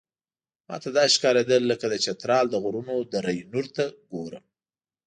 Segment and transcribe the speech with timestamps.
[0.67, 4.45] ماته داسې ښکارېدل لکه د چترال له غرونو دره نور ته ګورم.